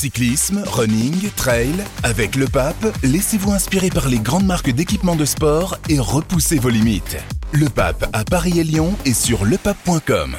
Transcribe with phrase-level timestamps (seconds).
[0.00, 5.76] Cyclisme, running, trail, avec le pape, laissez-vous inspirer par les grandes marques d'équipements de sport
[5.90, 7.18] et repoussez vos limites.
[7.52, 10.36] Le pape à Paris et Lyon et sur lepape.com.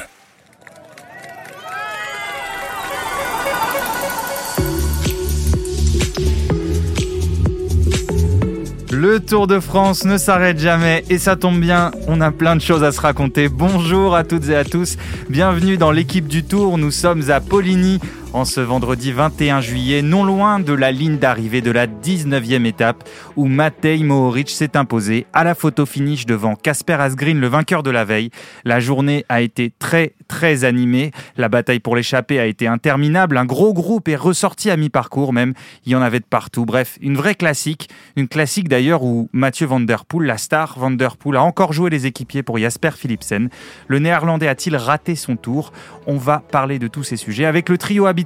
[8.90, 12.60] Le Tour de France ne s'arrête jamais et ça tombe bien, on a plein de
[12.60, 13.48] choses à se raconter.
[13.48, 14.96] Bonjour à toutes et à tous,
[15.28, 18.00] bienvenue dans l'équipe du Tour, nous sommes à Poligny
[18.34, 23.06] en ce vendredi 21 juillet, non loin de la ligne d'arrivée de la 19e étape
[23.36, 27.90] où Matej Mohoric s'est imposé à la photo finish devant Casper Asgreen, le vainqueur de
[27.90, 28.30] la veille.
[28.64, 33.44] La journée a été très très animée, la bataille pour l'échappée a été interminable, un
[33.44, 35.52] gros groupe est ressorti à mi-parcours même,
[35.84, 36.64] il y en avait de partout.
[36.64, 40.90] Bref, une vraie classique, une classique d'ailleurs où Mathieu Van Der Poel, la star Van
[40.90, 43.50] Der Poel, a encore joué les équipiers pour Jasper Philipsen.
[43.88, 45.72] Le néerlandais a-t-il raté son tour?
[46.06, 48.21] On va parler de tous ces sujets avec le trio habituel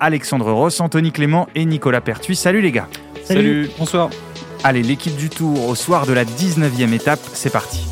[0.00, 2.36] Alexandre Ross, Anthony Clément et Nicolas Pertuis.
[2.36, 2.88] Salut les gars.
[3.24, 3.68] Salut.
[3.78, 4.10] Bonsoir.
[4.64, 7.84] Allez, l'équipe du Tour au soir de la 19e étape, c'est parti.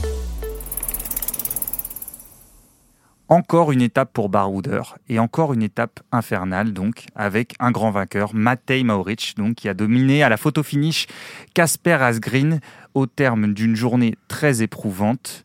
[3.28, 8.34] Encore une étape pour Barouder et encore une étape infernale donc avec un grand vainqueur,
[8.34, 11.06] Matej Mauric, donc qui a dominé à la photo finish
[11.54, 12.60] Casper Asgreen
[12.94, 15.44] au terme d'une journée très éprouvante.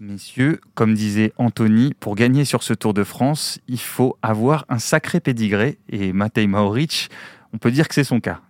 [0.00, 4.78] Messieurs, comme disait Anthony, pour gagner sur ce Tour de France, il faut avoir un
[4.78, 5.76] sacré pédigré.
[5.90, 7.10] Et Matej Maoric,
[7.52, 8.40] on peut dire que c'est son cas.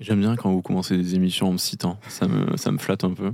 [0.00, 3.04] J'aime bien quand vous commencez des émissions en me citant, ça me, ça me flatte
[3.04, 3.30] un peu.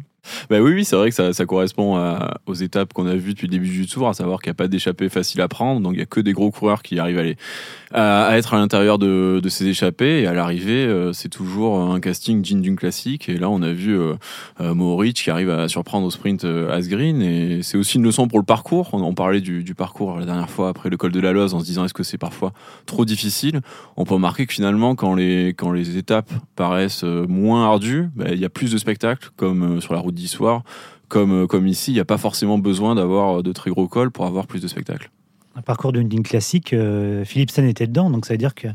[0.48, 1.98] Bah oui, oui, c'est vrai que ça, correspond
[2.46, 4.54] aux étapes qu'on a vues depuis le début du tour, à savoir qu'il n'y a
[4.54, 7.36] pas d'échappée facile à prendre, donc il n'y a que des gros coureurs qui arrivent
[7.92, 12.40] à, être à l'intérieur de, ces échappées, et à l'arrivée, euh, c'est toujours un casting
[12.40, 14.14] digne d'une classique, et là on a vu euh,
[14.60, 18.38] euh qui arrive à surprendre au sprint euh, Asgreen, et c'est aussi une leçon pour
[18.38, 21.54] le parcours, on, parlait du, parcours la dernière fois après le col de la Loze
[21.54, 22.52] en se disant est-ce que c'est parfois
[22.86, 23.60] trop difficile,
[23.96, 28.38] on peut remarquer que finalement quand les, quand les étapes paraissent moins ardues, bah, il
[28.38, 30.62] y a plus de spectacles, comme sur la route d'histoire,
[31.08, 33.86] comme, euh, comme ici, il n'y a pas forcément besoin d'avoir euh, de très gros
[33.86, 35.10] cols pour avoir plus de spectacles.
[35.54, 38.68] Un parcours d'une ligne classique, euh, Philipsen était dedans, donc ça veut dire que,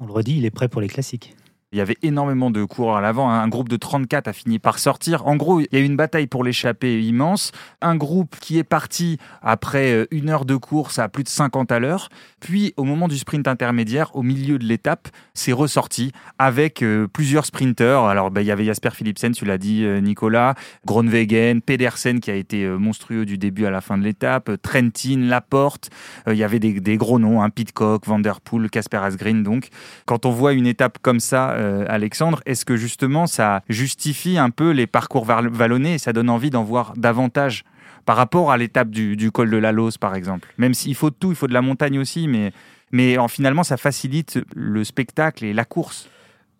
[0.00, 1.36] on le redit, il est prêt pour les classiques.
[1.70, 3.28] Il y avait énormément de coureurs à l'avant.
[3.28, 5.26] Un groupe de 34 a fini par sortir.
[5.26, 7.52] En gros, il y a eu une bataille pour l'échappée immense.
[7.82, 11.70] Un groupe qui est parti après euh, une heure de course à plus de 50
[11.70, 12.08] à l'heure.
[12.40, 17.44] Puis, au moment du sprint intermédiaire, au milieu de l'étape, c'est ressorti avec euh, plusieurs
[17.44, 18.06] sprinteurs.
[18.06, 20.54] Alors, ben, il y avait Jasper Philipsen, tu l'as dit, euh, Nicolas,
[20.86, 25.90] Gronwegen, Pedersen qui a été monstrueux du début à la fin de l'étape, Trentin, Laporte.
[26.26, 29.42] Il y avait des, gros noms, hein, Pitcock, Van Der Poel, Casper Asgreen.
[29.42, 29.68] Donc,
[30.06, 34.50] quand on voit une étape comme ça, euh, Alexandre, est-ce que justement ça justifie un
[34.50, 37.64] peu les parcours vallonnés et ça donne envie d'en voir davantage
[38.04, 40.48] par rapport à l'étape du, col de la Lose, par exemple?
[40.56, 42.52] Même s'il faut de tout, il faut de la montagne aussi, mais,
[42.92, 46.08] mais en, finalement, ça facilite le spectacle et la course.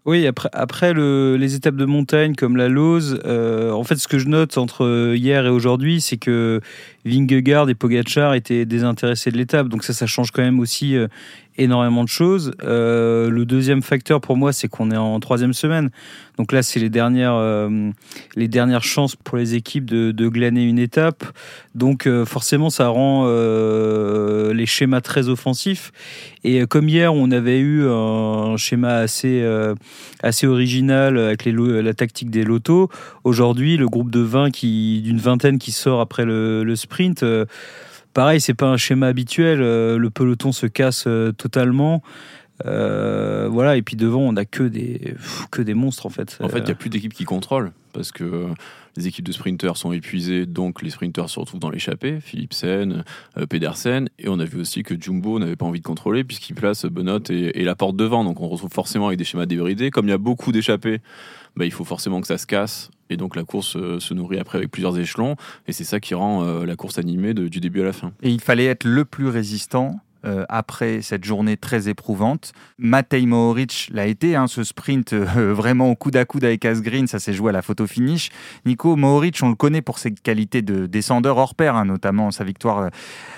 [0.05, 4.19] Oui, après, après les étapes de montagne comme la Lose, euh, en fait, ce que
[4.19, 6.61] je note entre hier et aujourd'hui, c'est que
[7.09, 9.69] Vingegaard et Pogacar étaient désintéressés de l'étape.
[9.69, 11.09] Donc ça, ça change quand même aussi euh,
[11.57, 12.53] énormément de choses.
[12.63, 15.91] Euh, le deuxième facteur pour moi, c'est qu'on est en troisième semaine.
[16.37, 17.91] Donc là, c'est les dernières, euh,
[18.37, 21.25] les dernières chances pour les équipes de, glaner une étape.
[21.75, 25.91] Donc forcément, ça rend les schémas très offensifs.
[26.45, 29.45] Et comme hier, on avait eu un schéma assez,
[30.23, 32.89] assez original avec la tactique des lotos.
[33.25, 36.98] Aujourd'hui, le groupe de 20 qui, d'une vingtaine qui sort après le sprint
[38.15, 39.61] pareil, c'est pas un schéma habituel.
[39.63, 42.03] Euh, le peloton se casse euh, totalement.
[42.67, 45.15] Euh, voilà, et puis devant, on n'a que des,
[45.51, 46.39] que des monstres en fait.
[46.41, 48.47] En fait, il n'y a plus d'équipes qui contrôlent parce que
[48.97, 53.03] les équipes de sprinteurs sont épuisées, donc les sprinteurs se retrouvent dans l'échappée, Philipsen,
[53.51, 56.85] Pedersen, et on a vu aussi que Jumbo n'avait pas envie de contrôler puisqu'il place
[56.85, 59.91] Benot et, la porte devant, donc on retrouve forcément avec des schémas débridés.
[59.91, 61.01] Comme il y a beaucoup d'échappées,
[61.57, 62.91] bah, il faut forcément que ça se casse.
[63.11, 65.35] Et donc la course euh, se nourrit après avec plusieurs échelons.
[65.67, 68.13] Et c'est ça qui rend euh, la course animée du début à la fin.
[68.23, 72.53] Et il fallait être le plus résistant euh, après cette journée très éprouvante.
[72.79, 77.19] Matej Mohoric l'a été, hein, ce sprint vraiment au coude à coude avec Asgreen, ça
[77.19, 78.31] s'est joué à la photo finish.
[78.67, 82.45] Nico Mohoric, on le connaît pour ses qualités de descendeur hors pair, hein, notamment sa
[82.45, 82.91] victoire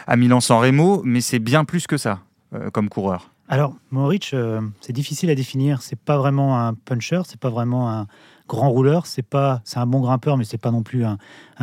[0.06, 2.20] à Milan-San Remo, mais c'est bien plus que ça
[2.72, 3.30] comme coureur.
[3.48, 4.34] Alors, Mohoric,
[4.80, 5.82] c'est difficile à définir.
[5.82, 8.06] C'est pas vraiment un puncher, c'est pas vraiment un,
[8.50, 9.06] grand rouleur.
[9.06, 11.18] C'est pas, c'est un bon grimpeur, mais c'est pas non plus un,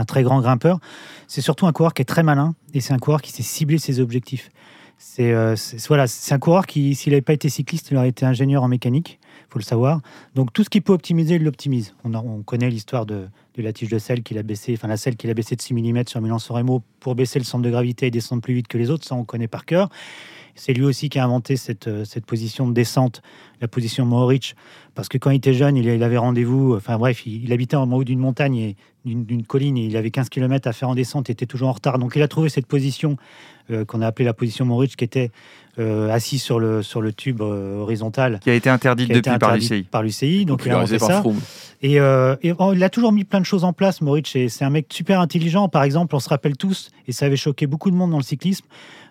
[0.06, 0.80] très grand grimpeur.
[1.28, 3.78] C'est surtout un coureur qui est très malin et c'est un coureur qui sait cibler
[3.78, 4.50] ses objectifs.
[5.00, 5.56] C'est, euh,
[5.88, 9.20] voilà, un coureur qui, s'il n'avait pas été cycliste, il aurait été ingénieur en mécanique.
[9.50, 10.02] faut le savoir.
[10.34, 11.94] Donc tout ce qui peut optimiser, il l'optimise.
[12.04, 15.16] On, connaît l'histoire de, de la tige de sel qu'il a baissé, enfin la selle
[15.16, 18.08] qu'il a baissé de 6 mm sur Milan-San Remo pour baisser le centre de gravité
[18.08, 19.90] et descendre plus vite que les autres, ça on connaît par cœur.
[20.56, 23.22] C'est lui aussi qui a inventé cette, euh, cette position de descente,
[23.62, 24.56] la position Mohoric,
[24.98, 27.90] parce que quand il était jeune, il, avait rendez-vous, enfin bref, il, il habitait en
[27.92, 31.30] haut d'une montagne et d'une colline et il avait 15 km à faire en descente,
[31.30, 32.00] il était toujours en retard.
[32.00, 33.16] Donc il a trouvé cette position
[33.70, 35.30] euh, qu'on a appelée la position Mohoric, qui était
[35.80, 38.40] euh, assis sur le, sur le tube euh, horizontal.
[38.42, 39.84] Qui a été interdite depuis par interdit l'UCI.
[39.84, 41.24] Par l'UCI, donc il a inventé par ça.
[41.84, 44.36] Et, euh, et, oh, il a toujours mis plein de choses en place, Moritz.
[44.36, 45.70] et C'est un mec super intelligent.
[45.70, 48.24] Par exemple, on se rappelle tous, et ça avait choqué beaucoup de monde dans le
[48.24, 48.66] cyclisme,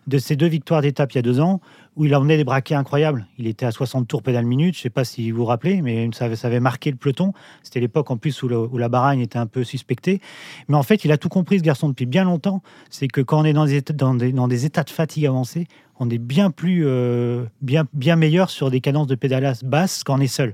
[0.06, 1.60] de ses deux victoires d'étape il y a deux ans,
[1.96, 3.26] où il emmenait des braquets incroyables.
[3.38, 5.82] Il était à 60 tours pédale minute, je ne sais pas si vous vous rappelez,
[5.82, 7.32] mais ça avait, marqué le peloton.
[7.62, 10.20] C'était l'époque en plus où, la baragne était un peu suspectée.
[10.68, 12.62] Mais en fait, il a tout compris, ce garçon, depuis bien longtemps.
[12.90, 15.66] C'est que quand on est dans des, états- de fatigue avancés,
[15.98, 20.18] on est bien plus, euh, bien, bien meilleur sur des cadences de pédalage basses quand
[20.18, 20.52] on est seul.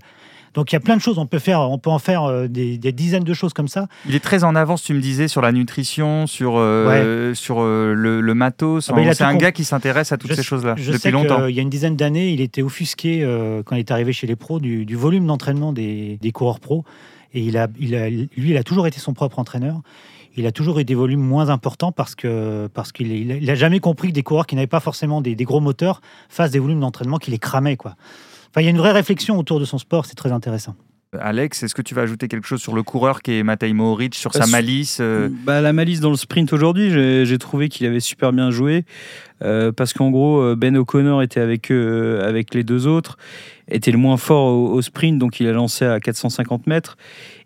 [0.54, 2.46] Donc il y a plein de choses, on peut, faire, on peut en faire euh,
[2.46, 3.87] des, des dizaines de choses comme ça.
[4.06, 7.94] Il est très en avance, tu me disais, sur la nutrition, sur, euh, sur euh,
[7.94, 8.90] le, le matos.
[8.90, 11.10] Ah bah, il c'est un gars qui s'intéresse à toutes Je ces choses-là depuis sais
[11.10, 11.46] longtemps.
[11.46, 14.26] qu'il y a une dizaine d'années, il était offusqué euh, quand il est arrivé chez
[14.26, 16.84] les pros du, du volume d'entraînement des, des coureurs pros.
[17.34, 19.81] Et il a, il a- lui, il a toujours été son propre entraîneur.
[20.37, 23.50] Il a toujours eu des volumes moins importants parce que parce qu'il il a, il
[23.50, 26.00] a jamais compris que des coureurs qui n'avaient pas forcément des, des gros moteurs
[26.31, 27.96] fassent des volumes d'entraînement qui les cramaient quoi.
[28.52, 30.76] Enfin, il y a une vraie réflexion autour de son sport, c'est très intéressant.
[31.20, 34.14] Alex, est-ce que tu vas ajouter quelque chose sur le coureur qui est Matej Mohoric,
[34.14, 36.90] sur Bah, sa sur- malice euh, Bah, la malice dans le sprint aujourd'hui,
[37.26, 38.84] j'ai trouvé qu'il avait super bien joué.
[39.43, 43.19] euh, parce qu'en gros, euh, Ben O'Connor était avec, eux, avec les deux autres,
[43.69, 46.96] était le moins fort au, au sprint, donc il a lancé à 450 mètres.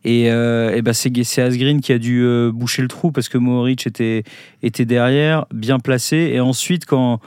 [0.05, 3.29] Et, euh, et bah, c'est c'est Asgreen qui a dû euh, boucher le trou parce
[3.29, 4.23] que Mohoric était,
[4.63, 6.17] était derrière, bien placé.
[6.35, 7.19] Et ensuite, quand.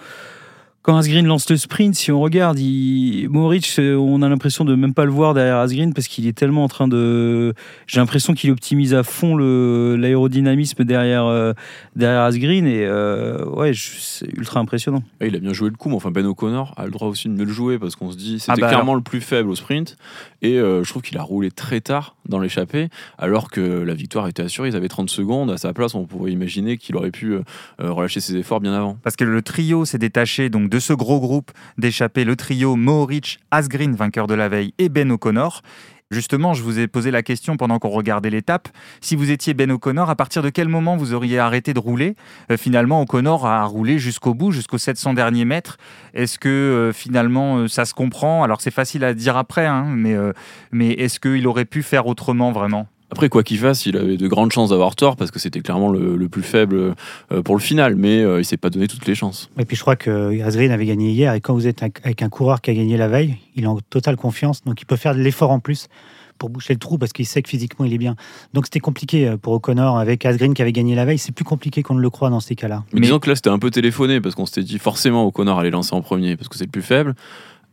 [0.82, 3.28] Quand Asgreen lance le sprint, si on regarde, il...
[3.30, 6.32] Mohoric, euh, on a l'impression de même pas le voir derrière Asgreen parce qu'il est
[6.38, 7.54] tellement en train de.
[7.86, 11.52] J'ai l'impression qu'il optimise à fond le- l'aérodynamisme derrière, euh,
[11.98, 15.04] derrière Asgreen et euh, ouais, je- c'est ultra impressionnant.
[15.20, 17.28] Ouais, il a bien joué le coup, mais enfin Ben O'Connor a le droit aussi
[17.28, 19.50] de mieux le jouer parce qu'on se dit c'était Ah bah clairement le plus faible
[19.50, 19.98] au sprint
[20.42, 24.28] et euh, je trouve qu'il a roulé très tard dans l'échappée alors que la victoire
[24.28, 24.70] était assurée.
[24.70, 27.42] Ils avaient 30 secondes à sa place, on pourrait imaginer qu'il aurait pu euh,
[27.82, 28.98] euh, relâcher ses efforts bien avant.
[29.04, 33.40] Parce que le trio s'est détaché donc de ce gros groupe d'échappés, le trio Mohoric,
[33.52, 35.62] Asgreen, vainqueur de la veille, et Ben O'Connor.
[36.12, 38.68] Justement, je vous ai posé la question pendant qu'on regardait l'étape.
[39.00, 42.16] Si vous étiez Ben O'Connor, à partir de quel moment vous auriez arrêté de rouler?
[42.52, 45.78] Euh, Finalement, O'Connor a roulé jusqu'au bout, jusqu'aux 700 derniers mètres.
[46.16, 48.44] Est-ce que euh, finalement euh, ça se comprend?
[48.44, 50.16] Alors c'est facile à dire après, hein, mais,
[50.72, 52.88] mais est-ce qu'il aurait pu faire autrement vraiment?
[53.12, 55.90] Après, quoi qu'il fasse, il avait de grandes chances d'avoir tort parce que c'était clairement
[55.90, 56.94] le, le plus faible
[57.32, 59.50] euh, pour le final, mais euh, il s'est pas donné toutes les chances.
[59.58, 62.30] Et puis je crois que Asgreen avait gagné hier et quand vous êtes avec un
[62.30, 65.16] coureur qui a gagné la veille, il est en totale confiance, donc il peut faire
[65.16, 65.88] de l'effort en plus
[66.38, 68.16] pour boucher le trou parce qu'il sait que physiquement il est bien.
[68.54, 71.18] Donc c'était compliqué euh, pour O'Connor avec Asgreen qui avait gagné la veille.
[71.18, 72.84] C'est plus compliqué qu'on ne le croit dans ces cas-là.
[72.94, 75.60] Mais, Mais- disons que là, c'était un peu téléphoné parce qu'on s'était dit forcément O'Connor
[75.60, 77.14] allait lancer en premier parce que c'est le plus faible.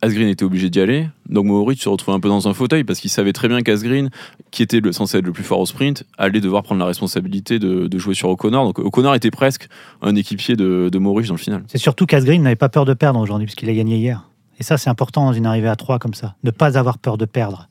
[0.01, 1.09] Asgreen était obligé d'y aller.
[1.27, 4.09] Donc Mohoric se retrouvait un peu dans un fauteuil parce qu'il savait très bien qu'Asgreen,
[4.51, 7.59] qui était le, censé être le plus fort au sprint, allait devoir prendre la responsabilité
[7.59, 8.65] de, jouer sur O'Connor.
[8.65, 9.67] Donc O'Connor était presque
[10.01, 11.63] un équipier de, de dans le final.
[11.67, 14.29] C'est surtout qu'Asgreen n'avait pas peur de perdre aujourd'hui puisqu'il a gagné hier.
[14.59, 17.17] Et ça c'est important dans une arrivée à 3 comme ça, ne pas avoir peur
[17.17, 17.69] de perdre.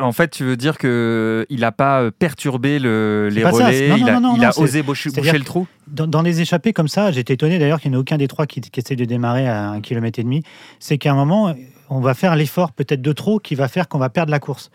[0.00, 3.88] En fait, tu veux dire que il n'a pas euh, perturbé le- les pas relais,
[3.88, 6.72] non, il a, non, non, il a osé boucher, le trou Dans, dans les échappées
[6.72, 8.96] comme ça, j'étais étonné d'ailleurs qu'il n'y en ait aucun des trois qui, qui essaie
[8.96, 10.42] de démarrer à un kilomètre et demi.
[10.80, 11.54] C'est qu'à un moment,
[11.90, 14.70] on va faire l'effort peut-être de trop qui va faire qu'on va perdre la course.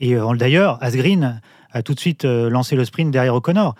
[0.00, 1.40] Et euh, d'ailleurs, Asgreen
[1.72, 3.74] a tout de suite euh, lancé le sprint derrière O'Connor.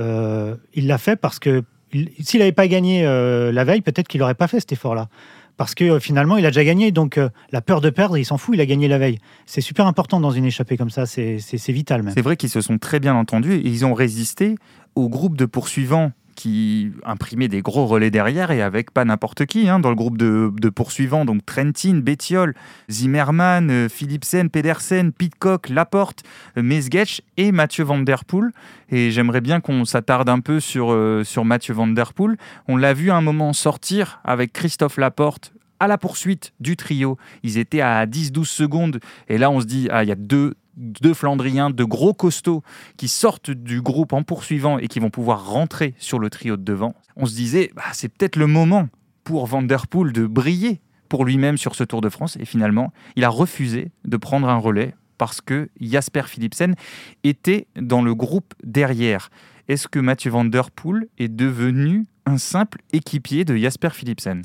[0.00, 4.08] Euh, il l'a fait parce que il- s'il n'avait pas gagné euh, la veille, peut-être
[4.08, 5.08] qu'il n'aurait pas fait cet effort-là.
[5.56, 8.24] Parce que euh, finalement, il a déjà gagné, donc euh, la peur de perdre, il
[8.24, 9.18] s'en fout, il a gagné la veille.
[9.46, 12.14] C'est super important dans une échappée comme ça, c'est vital même.
[12.14, 14.56] C'est vrai qu'ils se sont très bien entendus et ils ont résisté
[14.94, 19.68] au groupe de poursuivants qui imprimaient des gros relais derrière et avec pas n'importe qui
[19.68, 21.24] hein, dans le groupe de, poursuivants.
[21.24, 22.54] Donc Trentin, Bettiol,
[22.90, 26.22] Zimmerman, euh, Philipsen, Pedersen, Pitcock, Laporte,
[26.56, 28.50] euh, Mesgetch et Mathieu Van Der Poel.
[28.90, 32.36] Et j'aimerais bien qu'on s'attarde un peu sur, euh, Mathieu Van Der Poel.
[32.68, 37.18] On l'a vu un moment sortir avec Christophe Laporte à la poursuite du trio.
[37.42, 39.00] Ils étaient à 10-12 secondes.
[39.28, 42.62] Et là, on se dit, ah, il y a deux, deux Flandriens, de gros costauds
[42.96, 46.62] qui sortent du groupe en poursuivant et qui vont pouvoir rentrer sur le trio de
[46.62, 46.94] devant.
[47.16, 48.88] On se disait, bah, c'est peut-être le moment
[49.24, 52.36] pour Van Der Poel de briller pour lui-même sur ce Tour de France.
[52.40, 56.74] Et finalement, il a refusé de prendre un relais parce que Jasper Philipsen
[57.22, 59.30] était dans le groupe derrière.
[59.68, 64.42] Est-ce que Mathieu Van Der Poel est devenu un simple équipier de Jasper Philipsen?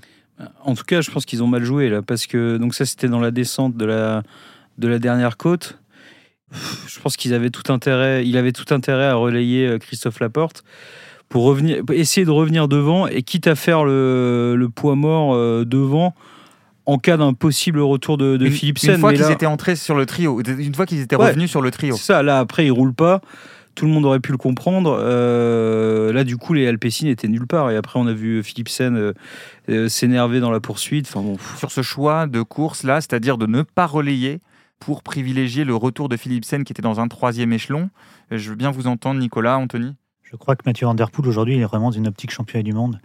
[0.64, 3.08] En tout cas, je pense qu'ils ont mal joué là, parce que donc ça c'était
[3.08, 4.22] dans la descente de la
[4.78, 5.80] de la dernière côte.
[6.88, 10.64] Je pense qu'ils avaient tout intérêt, il avait tout intérêt à relayer euh, Christophe Laporte
[11.30, 15.66] pour revenir, essayer de revenir devant et quitte à faire le, le poids mort euh,
[15.66, 16.16] devant
[16.86, 18.94] en cas d'un possible retour de, de une, Philipsen.
[18.96, 21.28] Une fois qu'ils là- étaient entrés sur le trio, une fois qu'ils étaient Ouais.
[21.30, 21.96] revenus sur le trio.
[21.98, 23.20] C'est ça, là après il roule pas.
[23.76, 24.98] Tout le monde aurait pu le comprendre.
[25.00, 27.70] Euh, là, du coup, les Alpecin étaient nulle part.
[27.70, 29.14] Et après, on a vu Philipsen euh,
[29.70, 31.06] euh, s'énerver dans la poursuite.
[31.08, 34.40] Enfin bon, pff, Sur ce choix de course là, c'est-à-dire de ne pas relayer
[34.80, 37.90] pour privilégier le retour de Philipsen qui était dans un troisième échelon.
[38.32, 39.96] Euh, Je veux bien vous entendre, Nicolas, Anthony.
[40.24, 42.62] Je crois que Mathieu Van Der Poel aujourd'hui il est vraiment dans une optique championnat
[42.64, 43.00] du monde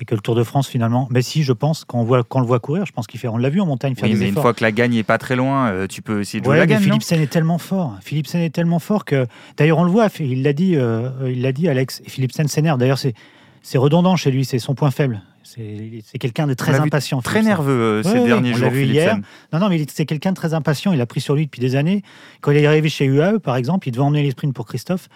[0.00, 1.06] et que le Tour de France finalement.
[1.10, 3.20] Mais si, je pense quand on voit quand on le voit courir, je pense qu'il
[3.20, 3.28] fait.
[3.28, 4.42] On l'a vu en montagne faire Oui, des mais une efforts.
[4.42, 6.58] fois que la gagne est pas très loin, euh, tu peux essayer de jouer Ouais,
[6.58, 6.82] la gagne.
[6.82, 7.98] Philipsen est tellement fort.
[8.00, 9.26] Philipsen est tellement fort que
[9.58, 10.08] d'ailleurs on le voit.
[10.18, 10.76] Il l'a dit.
[10.76, 12.00] euh, il l'a dit, Alex.
[12.06, 12.78] Et Philipsen s'énerve.
[12.78, 13.12] D'ailleurs, c'est
[13.60, 14.46] c'est redondant chez lui.
[14.46, 15.20] C'est son point faible.
[15.44, 17.20] C'est quelqu'un de très impatient.
[17.20, 19.18] Très nerveux euh, ces ouais, derniers jours, vu hier.
[19.52, 20.92] Non, non, mais c'est quelqu'un de très impatient.
[20.92, 22.02] Il a pris sur lui depuis des années.
[22.40, 25.08] Quand il est arrivé chez UAE, par exemple, il devait emmener les sprints pour Christophe.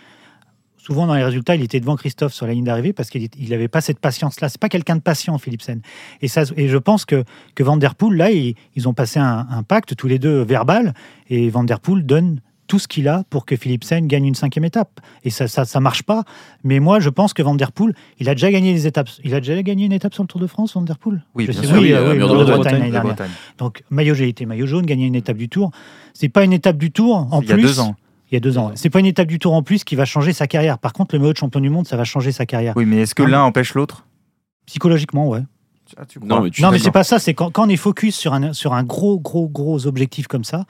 [0.77, 3.67] Souvent, dans les résultats, il était devant Christophe sur la ligne d'arrivée parce qu'il n'avait
[3.67, 4.49] pas cette patience-là.
[4.49, 5.81] C'est pas quelqu'un de patient, Philipsen.
[6.23, 7.25] Et, ça, et je pense que,
[7.57, 10.43] que Van Der Poel, là, ils, ils ont passé un, un pacte tous les deux
[10.43, 10.95] verbal.
[11.29, 14.65] Et Van Der Poel donne tout ce qu'il a pour que Philipsen gagne une cinquième
[14.65, 15.01] étape.
[15.25, 16.25] Et ça, ça, ça marche pas.
[16.65, 19.09] Mais moi, je pense que Van Der Poel, il a déjà gagné des étapes.
[19.25, 21.25] Il a déjà gagné une étape sur le Tour de France, Van Der Poel?
[21.35, 21.77] Oui, Je bien sais- sûr.
[21.81, 22.99] oui, euh, oui, Mur de de Bretagne, de.
[22.99, 23.31] Bretagne.
[23.59, 25.71] Donc maillot j'ai été maillot jaune, gagner une étape du Tour.
[26.15, 27.63] C'est pas une étape du Tour en Il y a plus.
[27.63, 27.95] deux ans.
[28.31, 28.67] Il y a deux ans.
[28.69, 28.73] ouais.
[28.75, 30.79] C'est pas une étape du Tour en plus qui va changer sa carrière.
[30.79, 32.73] Par contre, le maillot de champion du monde, ça va changer sa carrière.
[32.77, 34.05] Oui, mais est-ce que Non, l'un empêche l'autre?
[34.67, 35.43] Psychologiquement, ouais.
[35.97, 36.43] Ah, tu Non,
[36.73, 37.21] mais c'est pas ça.
[37.21, 40.43] C'est quand, quand on est focus sur un sur un gros gros gros objectif comme
[40.43, 40.65] ça.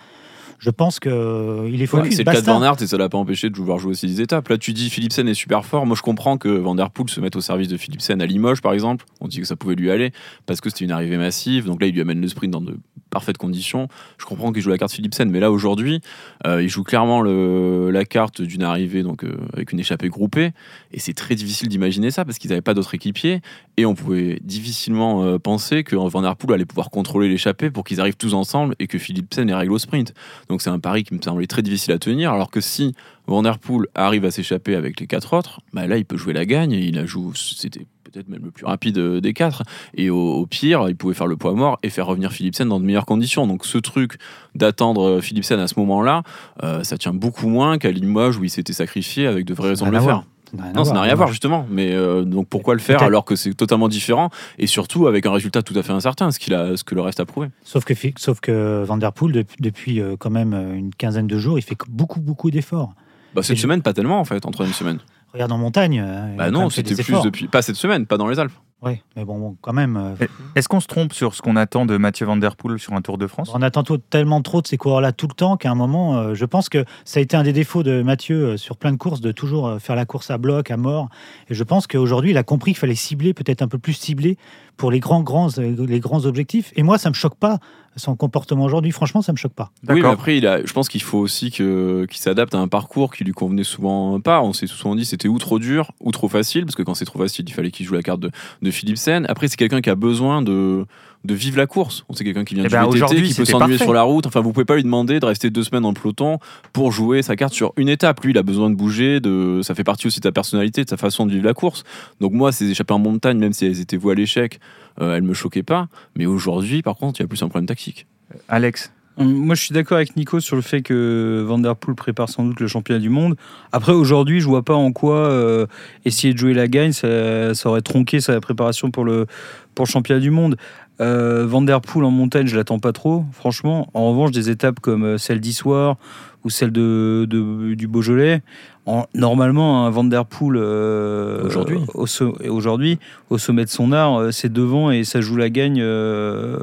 [0.59, 2.17] Je pense que euh, est Ouais, focus.
[2.17, 2.47] c'est le cas de.
[2.47, 4.49] Van Aert et ça l'a pas empêché de vouloir jouer aussi des étapes.
[4.49, 5.87] Là, tu dis Philipsen est super fort.
[5.87, 8.61] Moi, je comprends que Van Der Poel se mette au service de Philipsen à Limoges,
[8.63, 9.05] par exemple.
[9.21, 10.13] On dit que ça pouvait lui aller
[10.47, 11.67] parce que c'était une arrivée massive.
[11.67, 12.79] Donc là, il lui amène le sprint dans de
[13.11, 13.89] parfaites conditions.
[14.19, 16.01] Je comprends qu'il joue la carte Philipsen, mais là, aujourd'hui,
[16.47, 20.51] euh, il joue clairement le, la carte d'une arrivée donc euh, avec une échappée groupée.
[20.93, 23.41] Et c'est très difficile d'imaginer ça parce qu'ils n'avaient pas d'autres équipiers.
[23.77, 27.85] Et on pouvait difficilement euh, penser que Van Der Poel allait pouvoir contrôler l'échappée pour
[27.85, 30.13] qu'ils arrivent tous ensemble et que Philipsen les règle au sprint.
[30.49, 32.33] Donc c'est un pari qui me semblait très difficile à tenir.
[32.33, 32.95] Alors que si
[33.27, 36.33] Van Der Poel arrive à s'échapper avec les quatre autres, bah là il peut jouer
[36.33, 36.73] la gagne.
[36.73, 39.63] Et il la joue, c'était peut-être même le plus rapide euh, des quatre.
[39.95, 42.81] Et au, au pire, il pouvait faire le poids mort et faire revenir Philipsen dans
[42.81, 43.47] de meilleures conditions.
[43.47, 44.19] Donc ce truc
[44.55, 46.23] d'attendre euh, Philipsen à ce moment-là,
[46.63, 49.87] euh, ça tient beaucoup moins qu'à Limoges où il s'était sacrifié avec de vraies raisons
[49.87, 50.59] de le à faire.
[50.61, 50.63] voir.
[50.63, 51.03] Ça n'a rien à Non, ça n'a voir.
[51.05, 51.67] rien à voir justement.
[51.71, 55.33] Mais euh, donc pourquoi le faire alors que c'est totalement différent et surtout avec un
[55.33, 57.49] résultat tout à fait incertain, ce, qu'il a, ce que le reste a prouvé.
[57.65, 61.27] Sauf que, sauf que Van Der Poel, depuis, depuis, euh, quand même euh, une quinzaine
[61.27, 62.93] de jours, il fait beaucoup, beaucoup d'efforts.
[63.35, 64.99] Bah, cette Et- semaine, pas tellement en fait, en troisième semaine.
[65.33, 66.03] Regarde en montagne.
[66.39, 67.25] Bah non, c'était plus efforts.
[67.25, 67.47] depuis.
[67.49, 68.53] Pas cette semaine, pas dans les Alpes.
[68.83, 69.97] Oui, mais bon, bon, quand même.
[69.97, 72.93] euh, Est-ce qu'on se trompe sur ce qu'on attend de Mathieu Van Der Poel sur
[72.93, 73.51] un Tour de France?
[73.55, 76.45] On attend tellement trop de ces coureurs-là tout le temps qu'à un moment, euh, je
[76.45, 79.23] pense que ça a été un des défauts de Mathieu euh, sur plein de courses,
[79.23, 81.09] de toujours euh, faire la course à bloc, à mort.
[81.49, 84.37] Et je pense qu'aujourd'hui, il a compris qu'il fallait cibler, peut-être un peu plus cibler
[84.77, 86.73] pour les grands, grands, euh, les grands objectifs.
[86.77, 87.59] Et moi, ça me choque pas
[87.97, 88.93] son comportement aujourd'hui.
[88.93, 89.71] Franchement, ça me choque pas.
[89.89, 92.69] Oui, mais après, il a, je pense qu'il faut aussi que- qu'il s'adapte à un
[92.69, 94.43] parcours qui lui convenait souvent pas.
[94.43, 97.07] On s'est souvent dit c'était ou trop dur ou trop facile, parce que quand c'est
[97.07, 98.31] trop facile, il fallait qu'il joue la carte de,
[98.61, 99.25] de Philipsen.
[99.31, 100.85] Après, c'est quelqu'un qui a besoin de,
[101.27, 102.05] de vivre la course.
[102.09, 104.27] On sait quelqu'un qui vient Eh du ben, VTT, qui peut s'ennuyer sur la route.
[104.27, 106.39] Enfin, vous pouvez pas lui demander de rester deux semaines le peloton
[106.73, 108.23] pour jouer sa carte sur une étape.
[108.25, 109.21] Lui, il a besoin de bouger.
[109.21, 111.85] De, ça fait partie aussi de ta personnalité, de sa façon de vivre la course.
[112.21, 114.61] Donc moi, ces échappées en montagne, même si elles étaient vouées à l'échec,
[115.01, 115.89] euh, elles me choquaient pas.
[116.17, 118.07] Mais aujourd'hui, par contre, il y a plus un problème tactique.
[118.49, 121.95] Alex Hum, Moi, je suis d'accord avec Nico sur le fait que Van Der Poel
[121.95, 123.37] prépare sans doute le championnat du monde.
[123.73, 125.67] Après, aujourd'hui, je vois pas en quoi euh,
[126.05, 129.27] essayer de jouer la gagne, ça, ça aurait tronqué sa préparation pour le,
[129.75, 130.57] pour le championnat du monde.
[131.01, 133.89] Euh, Van Der Poel en montagne, je l'attends pas trop, franchement.
[133.95, 135.97] En revanche, des étapes comme euh, celle d'Issoire
[136.45, 138.41] ou celle de, de- du Beaujolais,
[138.87, 141.79] en- normalement, un Van Der Poel euh, Aujourd'hui.
[141.95, 142.99] au, so- aujourd'hui,
[143.31, 146.57] au sommet de son art, c'est devant et ça joue la gagne euh,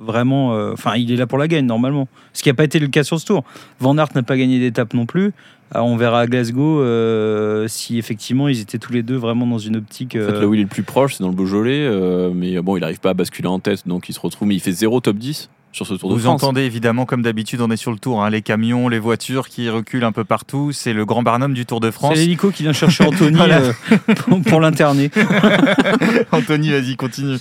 [0.00, 0.52] vraiment.
[0.72, 2.08] Enfin, il est là pour la gagne normalement.
[2.32, 3.44] Ce qui n'a pas été le cas sur ce tour.
[3.78, 5.32] Van Aert n'a pas gagné d'étape non plus.
[5.72, 9.58] Alors, on verra à Glasgow euh, si effectivement ils étaient tous les deux vraiment dans
[9.58, 10.16] une optique.
[10.16, 11.80] En fait, là où il est le plus proche, c'est dans le Beaujolais.
[11.86, 14.48] euh, mais bon, il n'arrive pas à basculer en tête, donc il se retrouve.
[14.48, 16.42] Mais il fait zéro top 10 sur ce Tour de Vous France.
[16.42, 18.24] entendez évidemment, comme d'habitude, on est sur le tour.
[18.24, 20.72] hein, les camions, les voitures qui reculent un peu partout.
[20.72, 22.14] C'est le grand Barnum du Tour de France.
[22.14, 23.60] C'est l'hélico qui vient chercher Anthony Voilà.
[23.60, 23.72] euh,
[24.16, 25.10] pour, pour l'interner.
[26.32, 27.36] Anthony, vas-y, continue.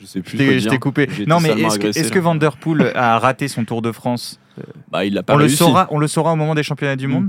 [0.00, 0.32] Je sais plus.
[0.32, 0.70] Je quoi t'ai- je dire.
[0.72, 1.08] t'ai coupé.
[1.28, 4.40] Non, mais est-ce que, Van Der Poel a raté son Tour de France?
[4.90, 7.06] Bah, il l'a pas on le, saura, on le saura au moment des championnats du
[7.06, 7.10] Mm.
[7.12, 7.28] monde?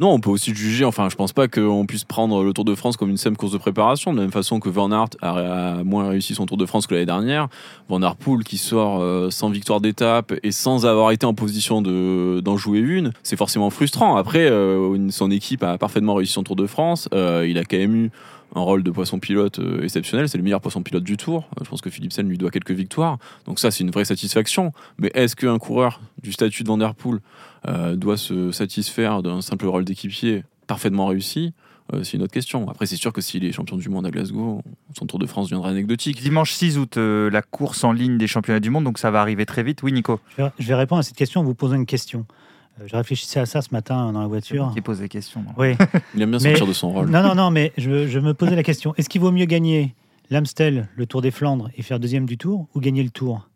[0.00, 0.86] Non, on peut aussi juger.
[0.86, 3.52] Enfin, je pense pas qu'on puisse prendre le Tour de France comme une simple course
[3.52, 4.12] de préparation.
[4.12, 6.94] De la même façon que Van Aert a, moins réussi son Tour de France que
[6.94, 7.48] l'année dernière.
[7.90, 11.82] Van Aert Poel qui sort euh, sans victoire d'étape et sans avoir été en position
[11.82, 14.16] de- d'en jouer une, c'est forcément frustrant.
[14.16, 17.06] Après, euh, son équipe a parfaitement réussi son Tour de France.
[17.12, 18.10] Euh, il a quand même eu
[18.54, 20.30] un rôle de poisson pilote exceptionnel.
[20.30, 21.44] C'est le meilleur poisson pilote du Tour.
[21.62, 23.18] Je pense que Philipsen lui doit quelques victoires.
[23.46, 24.72] Donc ça, c'est une vraie satisfaction.
[24.98, 27.20] Mais est-ce qu'un coureur du statut de Van Der Poel euh,
[27.66, 31.52] doit se satisfaire d'un simple rôle d'équipier parfaitement réussi
[31.92, 32.68] Euh, C'est une autre question.
[32.70, 34.62] Après, c'est sûr que s'il est champion du monde à Glasgow,
[34.96, 36.20] son Tour de France deviendra anecdotique.
[36.22, 39.20] Dimanche 6 août, euh, la course en ligne des championnats du monde, donc ça va
[39.20, 39.82] arriver très vite.
[39.82, 42.26] Oui, Nico Je vais, je vais répondre à cette question en vous posant une question.
[42.80, 44.70] Euh, je réfléchissais à ça ce matin dans la voiture.
[44.72, 45.42] qui pose des questions.
[45.42, 45.74] non Oui.
[46.14, 47.10] Il aime bien Mais- sortir de son rôle.
[47.10, 49.96] Non, non, non, mais je, je me posais la question est-ce qu'il vaut mieux gagner
[50.30, 53.48] l'Amstel, le Tour des Flandres et faire deuxième du Tour ou gagner le Tour?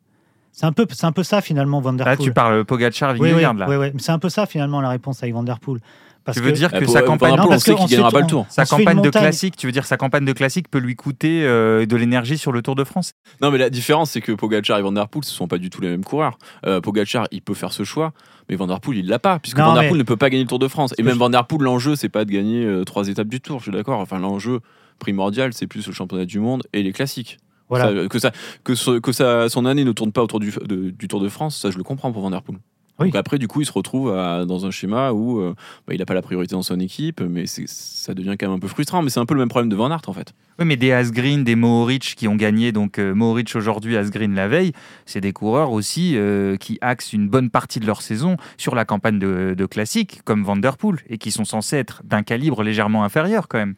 [0.56, 3.18] C'est un, peu, c'est un peu ça finalement, Van Der Là, tu parles Pogacar, oui,
[3.22, 3.66] oui, Vingegaard, là.
[3.68, 3.90] oui, oui.
[3.92, 5.80] Mais C'est un peu ça finalement la réponse avec Van Der Poel.
[6.24, 7.50] Parce Tu veux que- dire Euh, que pour- sa pour campagne, Van Der Non, on
[7.50, 8.46] parce sait que qu'il gagnera ensuite, pas le on- Tour.
[8.48, 11.84] sa campagne de classique, tu veux dire sa campagne de classique peut lui coûter euh,
[11.84, 13.12] de l'énergie sur le Tour de France?
[13.42, 15.68] Non, mais la différence, c'est que Pogacar et Van Der Poel, ce sont pas du
[15.70, 16.38] tout les mêmes coureurs.
[16.66, 18.12] Euh, Pogacar, il peut faire ce choix,
[18.48, 20.16] mais Van Der Poel, il l'a pas, puisque Non, Van Der mais- Poel ne peut
[20.16, 20.94] pas gagner le Tour de France.
[20.98, 23.40] Et même je- Van Der Poel, l'enjeu, c'est pas de gagner euh, trois étapes du
[23.42, 23.98] Tour, je suis d'accord.
[24.00, 24.60] Enfin, l'enjeu
[25.00, 27.38] primordial, c'est plus le championnat du monde et les classiques.
[27.68, 27.86] Voilà.
[28.02, 30.90] Ça, que ça, que, ce- que ça, son année ne tourne pas autour du, de-
[30.90, 32.58] du Tour de France, ça, je le comprends pour Van Der Poel.
[33.00, 33.06] Oui.
[33.08, 35.54] Donc après, du coup, il se retrouve à- dans un schéma où euh,
[35.88, 38.60] bah, il n'a pas la priorité dans son équipe, mais ça devient quand même un
[38.60, 39.02] peu frustrant.
[39.02, 40.32] Mais c'est un peu le même problème de Van Aert, en fait.
[40.60, 44.46] Oui, mais des Asgreen, des Mohoric qui ont gagné, donc euh, Mohoric aujourd'hui, Asgreen la
[44.46, 44.70] veille,
[45.06, 48.84] c'est des coureurs aussi euh, qui axent une bonne partie de leur saison sur la
[48.84, 52.62] campagne de, de classique, comme Van Der Poel, et qui sont censés être d'un calibre
[52.62, 53.74] légèrement inférieur quand même.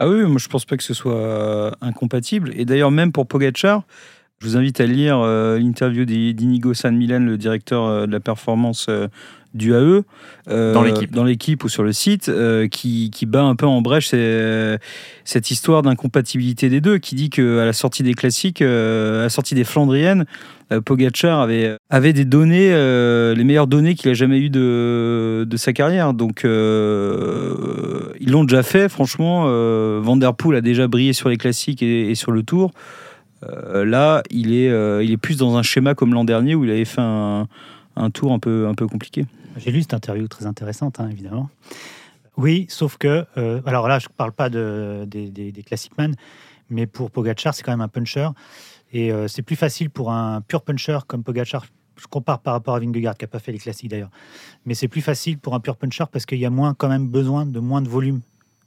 [0.00, 2.52] Ah oui, moi je pense pas que ce soit euh, incompatible.
[2.56, 3.82] Et d'ailleurs, même pour Pogacar,
[4.40, 8.12] je vous invite à lire euh, l'interview d'I- d'Inigo San Milan, le directeur euh, de
[8.12, 9.08] la performance euh,
[9.52, 10.02] du AE.
[11.12, 11.62] Dans l'équipe.
[11.64, 12.30] Ou sur le site,
[12.70, 14.08] qui, qui bat un peu en brèche
[15.24, 18.64] cette histoire d'incompatibilité des deux, qui dit qu'à la sortie des classiques, à
[19.22, 20.24] la sortie des Flandriennes,
[20.84, 22.70] Pogacar avait, avait des données,
[23.34, 26.14] les meilleures données qu'il a jamais eues de, de sa carrière.
[26.14, 26.46] Donc,
[28.30, 29.46] ils l'ont déjà fait, franchement.
[29.46, 32.70] Euh, Van Der Poel a déjà brillé sur les classiques et, sur le Tour.
[33.42, 36.64] Euh, là, il est, euh, il est plus dans un schéma comme l'an dernier où
[36.64, 37.48] il avait fait un,
[38.14, 39.26] tour un peu, un peu compliqué.
[39.56, 41.50] J'ai lu cette interview très intéressante, hein, évidemment.
[42.36, 45.90] Oui, sauf que, euh, alors là, je ne parle pas de, des, des, des Classic
[45.98, 46.14] Man,
[46.68, 48.28] mais pour Pogacar, c'est quand même un puncher.
[48.92, 51.64] Et c'est plus facile pour un pur puncher comme Pogacar.
[52.00, 54.10] Je compare par rapport à Vingegaard, qui n'a pas fait les classiques d'ailleurs.
[54.64, 57.08] Mais c'est plus facile pour un pur puncher parce qu'il y a moins, quand même
[57.08, 58.20] besoin de moins de volume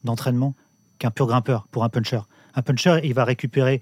[0.03, 0.53] d'entraînement
[0.99, 2.21] qu'un pur grimpeur pour un puncher.
[2.55, 3.81] Un puncher, il va récupérer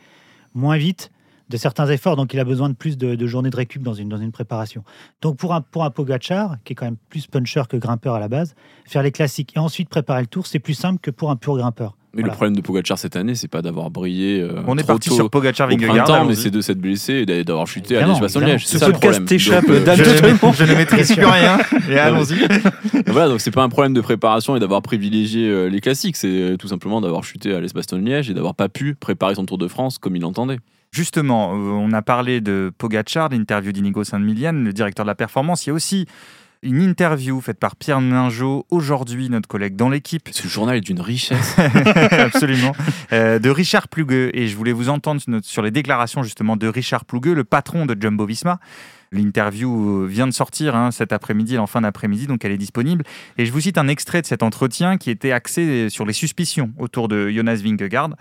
[0.53, 1.11] moins vite
[1.49, 4.07] de certains efforts, donc il a besoin de plus de, journées de récup dans une,
[4.07, 4.85] dans une préparation.
[5.21, 8.19] Donc pour un, pour un Pogacar, qui est quand même plus puncher que grimpeur à
[8.19, 11.29] la base, faire les classiques et ensuite préparer le tour, c'est plus simple que pour
[11.29, 11.97] un pur grimpeur.
[12.13, 12.33] Mais Voilà.
[12.33, 15.07] le problème de Pogacar cette année, c'est pas d'avoir brillé euh, On est trop parti
[15.09, 16.25] tôt sur Pogacar, au Vingegaard.
[16.25, 18.63] mais c'est de s'être blessé et d'a- d'avoir chuté à Liège-Bastogne-Liège.
[18.63, 18.67] évidemment.
[18.67, 19.25] C'est ça le podcast problème.
[19.29, 20.03] t'échappe euh, d'un- Je,
[20.65, 21.57] je ne maîtrise plus rien.
[21.89, 22.35] Et allons-y.
[23.07, 26.27] voilà, donc c'est pas un problème de préparation et d'avoir privilégié euh, les classiques, c'est
[26.27, 29.67] euh, tout simplement d'avoir chuté à l'Est-Bastogne-Liège et d'avoir pas pu préparer son Tour de
[29.69, 30.57] France comme il l'entendait.
[30.91, 35.65] Justement, euh, on a parlé de Pogacar, l'interview d'Inigo Saint-Milian, le directeur de la performance.
[35.65, 36.05] Il y a aussi
[36.63, 41.01] une interview faite par Pierre Ninjot, aujourd'hui notre collègue dans l'équipe, Ce journal est d'une
[41.01, 41.55] richesse.
[42.11, 42.73] absolument,
[43.13, 44.29] euh, de Richard Plugueux.
[44.35, 47.97] Et je voulais vous entendre sur- les déclarations justement de Richard Plugueux, le patron de
[47.99, 48.59] Jumbo Visma.
[49.11, 53.03] L'interview vient de sortir hein, cet après-midi, en fin d'après-midi, donc elle est disponible.
[53.37, 56.71] Et je vous cite un extrait de cet entretien qui était axé sur les suspicions
[56.77, 58.11] autour de Jonas Vingegaard.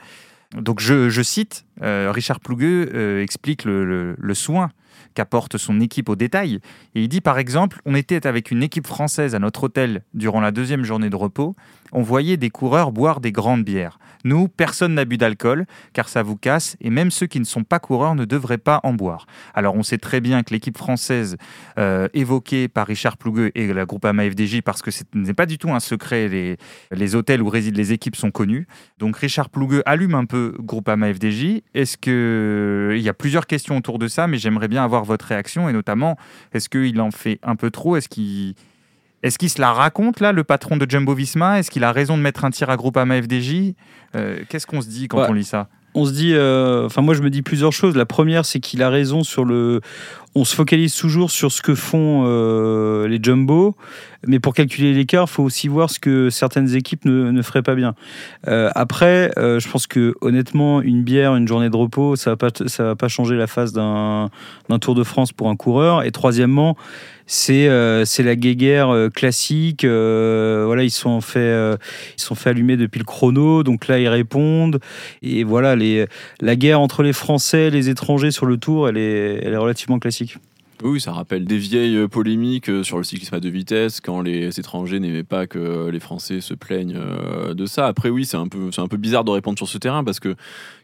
[0.56, 4.70] Donc je, je cite, euh, Richard Plugueux euh, explique le, le- le soin
[5.14, 6.60] qu'apporte son équipe au détail.
[6.94, 10.40] Et il dit par exemple, on était avec une équipe française à notre hôtel durant
[10.40, 11.54] la deuxième journée de repos,
[11.92, 13.98] on voyait des coureurs boire des grandes bières.
[14.24, 17.64] Nous, personne n'a bu d'alcool, car ça vous casse, et même ceux qui ne sont
[17.64, 19.26] pas coureurs ne devraient pas en boire.
[19.54, 21.36] Alors on sait très bien que l'équipe française
[21.78, 25.58] euh, évoquée par Richard Plugueux et la Groupama FDJ, parce que ce n'est pas du
[25.58, 26.56] tout un secret, les,
[26.90, 28.66] les hôtels où résident les équipes sont connus.
[28.98, 31.62] Donc Richard Plugueux allume un peu Groupama FDJ.
[31.74, 35.24] Est-ce que il y a plusieurs questions autour de ça, mais j'aimerais bien avoir votre
[35.26, 36.16] réaction et notamment
[36.52, 37.96] est-ce qu'il en fait un peu trop?
[37.96, 38.54] Est-ce qu'il
[39.22, 41.58] est-ce qu'il se la raconte là, le patron de Jumbo Visma?
[41.58, 43.74] Est-ce qu'il a raison de mettre un tir à Groupama FDJ
[44.16, 45.26] Euh, Qu'est-ce qu'on se dit quand Ouais.
[45.28, 45.68] on lit ça?
[45.94, 47.96] on se dit, euh, enfin moi je me dis plusieurs choses.
[47.96, 49.80] La première, c'est qu'il a raison sur le.
[50.36, 53.74] On se focalise toujours sur ce que font euh, les jumbo,
[54.26, 57.62] Mais pour calculer l'écart, il faut aussi voir ce que certaines équipes ne, ne feraient
[57.62, 57.94] pas bien.
[58.48, 62.48] Euh, après, euh, je pense que honnêtement, une bière, une journée de repos, ça va
[62.78, 64.30] va pas changer la face d'un
[64.80, 66.02] Tour de France pour un coureur.
[66.02, 66.76] Et troisièmement,
[67.26, 69.84] c'est euh, la guéguerre classique.
[69.84, 74.80] voilà, ils sont sont fait allumer depuis le chrono, donc là ils répondent.
[75.22, 75.76] Et voilà,
[76.40, 79.98] la guerre entre les Français, les étrangers sur le Tour, elle est elle est relativement
[79.98, 80.36] classique.
[80.82, 84.22] Oui, ça rappelle des vieilles euh, polémiques euh, sur le cyclisme à deux vitesses quand
[84.22, 87.86] les étrangers n'aimaient pas que les Français se plaignent euh, de ça.
[87.86, 90.20] Après, oui, c'est un peu, c'est un peu bizarre de répondre sur ce terrain parce
[90.20, 90.36] que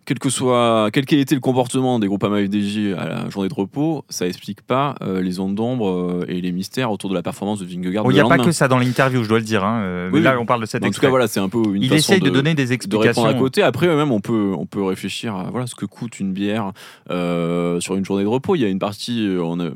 [0.06, 3.54] quel que soit, quel qu'ait été le comportement des groupes FDJ à la journée de
[3.54, 7.22] repos, ça explique pas euh, les ondes d'ombre euh, et les mystères autour de la
[7.22, 8.04] performance de Vingegaard.
[8.08, 9.64] Il n'y a pas que ça dans l'interview, je dois le dire.
[9.64, 10.38] hein, euh, mais là, oui.
[10.42, 12.20] on parle de cet En tout cas, voilà, c'est un peu une Il façon essaye
[12.20, 13.22] de, de donner des de explications.
[13.22, 13.62] répondre à côté.
[13.62, 16.72] Après, même, on peut, on peut réfléchir à voilà, ce que coûte une bière
[17.10, 18.54] euh, sur une journée de repos.
[18.54, 19.70] Il y a une partie on a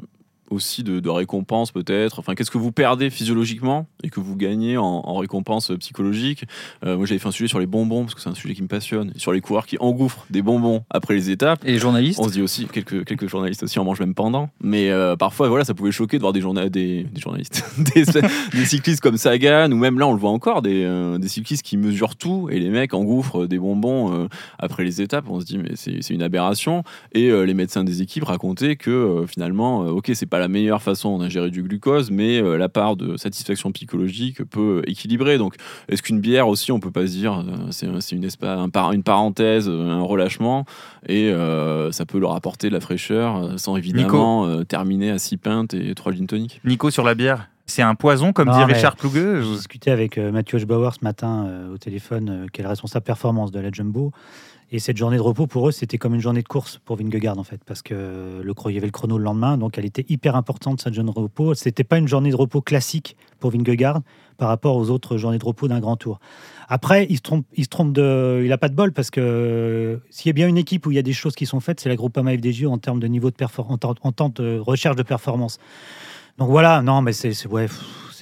[0.51, 2.19] aussi de, de récompense, peut-être.
[2.19, 6.45] Enfin, qu'est-ce que vous perdez physiologiquement et que vous gagnez en, en récompense psychologique?
[6.85, 8.63] Euh, Moi, j'avais fait un sujet sur les bonbons, parce que c'est un sujet qui
[8.63, 11.61] me passionne, sur les coureurs qui engouffrent des bonbons après les étapes.
[11.65, 12.19] Et les journalistes?
[12.21, 14.51] On se dit aussi, quelques, quelques journalistes aussi en mangent même pendant.
[14.63, 18.05] Mais euh, parfois, voilà, ça pouvait choquer de voir des, journa- des, des journalistes, des,
[18.53, 21.63] des cyclistes comme Sagan, ou même là, on le voit encore, des, euh, des cyclistes
[21.65, 25.27] qui mesurent tout, et les mecs engouffrent des bonbons euh, après les étapes.
[25.29, 26.83] On se dit, mais c'est c'est une aberration.
[27.13, 30.49] Et euh, les médecins des équipes racontaient que euh, finalement, euh, ok, c'est pas la
[30.49, 35.39] meilleure façon d'ingérer du glucose, mais euh, la part de satisfaction psychologique peut équilibrer.
[35.39, 35.55] Donc,
[35.89, 38.93] est-ce qu'une bière aussi, on peut pas se dire, euh, c'est une, espa- un par-
[38.93, 40.65] une parenthèse, euh, un relâchement,
[41.09, 45.37] et euh, ça peut leur apporter de la fraîcheur sans évidemment euh, terminer à 6
[45.37, 46.61] pintes et 3 gin tonic?
[46.65, 49.43] Nico sur la bière, c'est un poison, comme Non, dit Richard Plougueux.
[49.43, 52.69] J'ai discuté avec euh, Mathieu Hochbauer ce matin euh, au téléphone, euh, qui est le
[52.69, 54.11] responsable performance de la Jumbo.
[54.73, 57.39] Et cette journée de repos, pour eux, c'était comme une journée de course pour Vingegaard,
[57.39, 60.07] en fait, parce que le, il y avait le chrono le lendemain, donc elle était
[60.09, 61.55] hyper importante, cette journée de repos.
[61.55, 64.01] C'était pas une journée de repos classique pour Vingegaard
[64.37, 66.21] par rapport aux autres journées de repos d'un grand tour.
[66.69, 70.01] Après, il se trompe, il se trompe de, il a pas de bol parce que
[70.09, 71.81] s'il y a bien une équipe où il y a des choses qui sont faites,
[71.81, 75.59] c'est la Groupama FDJ en termes de niveau de performance, en, de recherche de performance.
[76.39, 77.67] Donc voilà, non, mais c'est, ouais,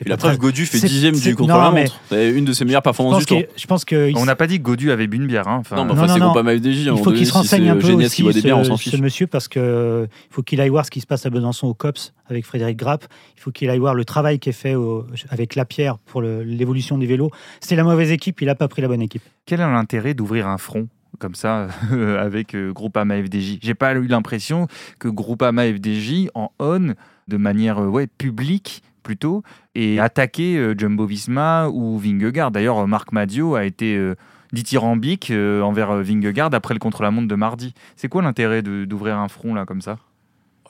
[0.07, 2.01] la pas très- preuve, Godu fait c'est- dixième c'est- du contre non, la mais- montre.
[2.11, 3.41] C'est une de ses meilleures Je performances pense du tour.
[3.43, 5.49] que, je pense que On n'a pas dit que Godu avait bu une bière.
[5.49, 5.57] hein.
[5.61, 6.89] Enfin, Non, mais Non, enfin, non, c'est FDJ.
[6.89, 10.35] un il faut qu'il se renseigne c'est un peu aussi, ce, monsieur, parce que il
[10.35, 13.05] faut qu'il aille voir ce qui se passe à Besançon au COPS avec Frédéric Grapp.
[13.37, 16.99] Il faut qu'il aille voir le travail qui est fait au- avec Lapierre pour l'évolution
[16.99, 17.31] des vélos.
[17.61, 19.23] C'était la mauvaise équipe, il n'a pas pris la bonne équipe.
[19.47, 21.69] Quel est l'intérêt d'ouvrir un front comme ça
[22.21, 26.95] avec euh, Groupama FDJ J'ai pas eu l'impression que Groupama FDJ en on
[27.29, 29.43] de manière euh, ouais, publique plutôt
[29.75, 32.51] et attaqué euh, Jumbo Visma ou Vingegaard.
[32.51, 34.15] D'ailleurs, euh, Marc Madio a été euh,
[34.53, 37.73] dithyrambique envers Vingegaard après le contre-la-montre de mardi.
[37.97, 39.99] C'est quoi l'intérêt d'ouvrir un front là comme ça?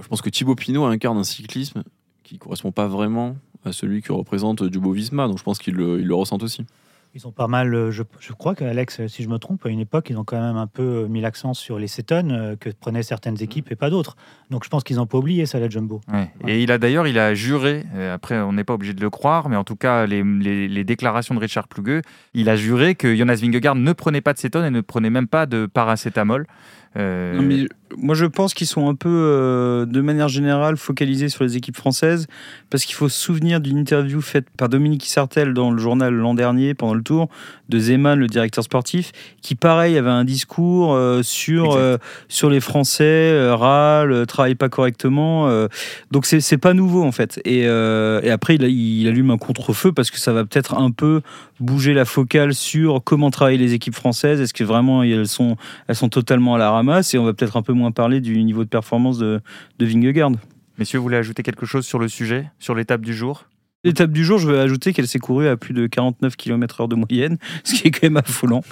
[0.01, 1.83] Je pense que Thibaut Pinot incarne un cyclisme
[2.23, 6.01] qui correspond pas vraiment à celui que représente Jumbo Visma, donc je pense qu'il le,
[6.01, 6.65] il le ressent aussi.
[7.15, 9.81] Ils ont pas mal, euh, je, je crois qu'Alex, si je me trompe, à une
[9.81, 12.69] époque, ils ont quand même un peu euh, mis l'accent sur les cétones euh, que
[12.71, 14.17] prenaient certaines équipes et pas d'autres.
[14.51, 16.01] Donc je pense qu'ils n'ont pas oublié ça, la Jumbo.
[16.13, 16.31] Ouais.
[16.47, 19.11] Et il a d'ailleurs, il a juré, euh, après on n'est pas obligé de le
[19.11, 22.03] croire, mais en tout cas les, les- les déclarations de Richard Plugueux,
[22.35, 25.29] il a juré que Jonas Vingegaard ne prenait pas de cétone et ne prenait même
[25.29, 26.47] pas de paracétamol.
[26.99, 31.57] Euh, moi, je pense qu'ils sont un peu, euh, de manière générale, focalisés sur les
[31.57, 32.27] équipes françaises,
[32.71, 36.35] parce qu'il faut se souvenir d'une interview faite par Dominique Sartel dans le journal l'an
[36.35, 37.29] dernier, pendant le tour,
[37.69, 42.61] de Zeman, le directeur sportif, qui, pareil, avait un discours euh, sur, euh, sur les
[42.61, 45.49] Français, euh, râlent, euh, travaillent pas correctement.
[46.11, 47.41] donc, c'est c'est pas nouveau, en fait.
[47.45, 51.21] Et, et après, il allume un contre-feu, parce que ça va peut-être un peu
[51.61, 54.41] bouger la focale sur comment travaillent les équipes françaises.
[54.41, 57.15] Est-ce que vraiment elles sont, elles sont totalement à la ramasse?
[57.15, 59.41] Et on va peut-être un peu moins parler du niveau de performance de,
[59.79, 60.33] de Vingegaard.
[60.79, 63.47] Messieurs, vous voulez ajouter quelque chose sur le sujet, sur l'étape du jour?
[63.89, 66.95] L'étape du jour, je vais ajouter qu'elle s'est courue à plus de 49 km/h de
[66.95, 68.63] moyenne, ce qui est quand même affolant.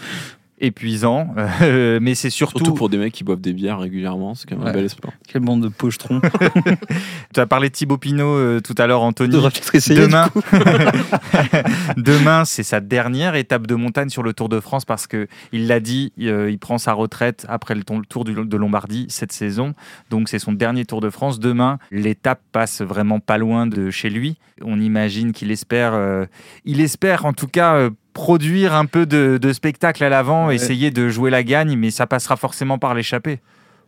[0.58, 2.58] Épuisant, euh, mais c'est surtout.
[2.64, 5.12] Surtout pour des mecs qui boivent des bières régulièrement, c'est quand même un bel espoir.
[5.28, 6.20] Quelle bande de pochetrons.
[7.34, 9.36] Tu as parlé de Thibaut Pinot euh, tout à l'heure, Anthony.
[9.74, 10.00] essayer.
[10.00, 10.30] Demain,
[11.96, 15.66] Demain, c'est sa dernière étape de montagne sur le Tour de France parce que il
[15.66, 19.74] l'a dit, euh, il prend sa retraite après le Tour du- de Lombardie cette saison.
[20.10, 21.38] Donc c'est son dernier Tour de France.
[21.40, 24.38] Demain, l'étape passe vraiment pas loin de chez lui.
[24.62, 26.24] On imagine qu'il espère, euh,
[26.64, 30.54] il espère en tout cas euh, produire un peu de, de spectacle à l'avant, Ouais.
[30.54, 33.40] essayer de jouer la gagne, mais ça passera forcément par l'échappée.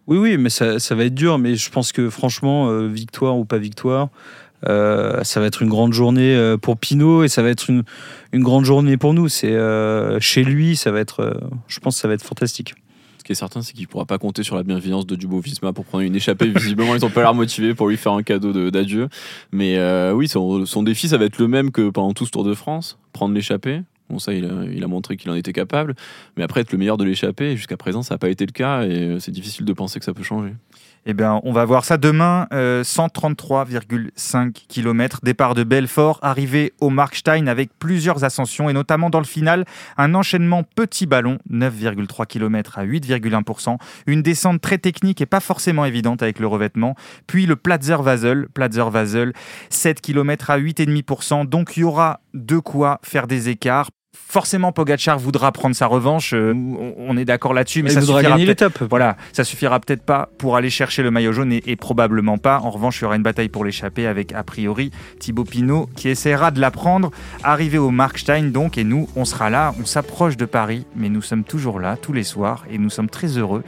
[0.07, 1.39] Oui, oui, mais ça, ça va être dur.
[1.39, 4.09] Mais je pense que franchement, euh, victoire ou pas victoire,
[4.69, 7.85] euh, ça va être une grande journée euh, pour Pinot et ça va être une,
[8.33, 9.29] une grande journée pour nous.
[9.29, 11.33] C'est euh, chez lui, ça va être, euh,
[11.67, 12.75] je pense, que ça va être fantastique.
[13.17, 15.73] Ce qui est certain, c'est qu'il pourra pas compter sur la bienveillance de Dubo Visma
[15.73, 16.49] pour prendre une échappée.
[16.55, 19.09] Visiblement, ils ont pas l'air motivés pour lui faire un cadeau d'adieu.
[19.53, 22.31] Mais euh, oui, son, son, défi, ça va être le même que pendant tout ce
[22.31, 23.81] Tour de France prendre l'échappée.
[24.11, 25.95] Bon, ça, il a, montré qu'il en était capable.
[26.37, 28.85] Mais après, être le meilleur de l'échappée, jusqu'à présent, ça n'a pas été le cas
[28.85, 30.55] et c'est difficile de penser que ça peut changer.
[31.11, 32.47] Eh bien, on va voir ça demain.
[32.51, 35.21] 133,5 euh, km.
[35.23, 39.65] Départ de Belfort, arrivé au Markstein avec plusieurs ascensions et notamment dans le final,
[39.97, 43.79] un enchaînement petit ballon, 9,3 km à 8,1%.
[44.07, 46.95] Une descente très technique et pas forcément évidente avec le revêtement.
[47.27, 49.33] Puis le Platzer-Vasel, Platzer-Vasel,
[49.71, 51.47] 7 km à 8,5%.
[51.47, 53.89] Donc il y aura de quoi faire des écarts
[54.29, 56.35] forcément Pogachar voudra prendre sa revanche.
[56.35, 56.53] Euh,
[56.99, 58.55] on est d'accord là-dessus, mais il ça suffira gagner.
[58.89, 62.61] Voilà, ça suffira peut-être pas pour aller chercher le maillot jaune et, probablement pas.
[62.61, 66.09] En revanche, il y aura une bataille pour l'échapper avec a priori Thibaut Pinot qui
[66.09, 67.11] essaiera de la prendre.
[67.43, 69.75] Arrivé au Markstein donc, et nous, on sera là.
[69.81, 73.09] On s'approche de Paris, mais nous sommes toujours là tous les soirs et nous sommes
[73.09, 73.63] très heureux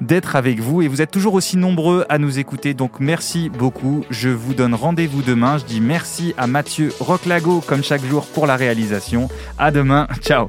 [0.00, 0.82] d'être avec vous.
[0.82, 4.04] Et vous êtes toujours aussi nombreux à nous écouter, donc merci beaucoup.
[4.10, 5.58] Je vous donne rendez-vous demain.
[5.58, 9.28] Je dis merci à Mathieu Roclago comme chaque jour pour la réalisation.
[9.58, 9.70] À
[10.20, 10.48] Ciao.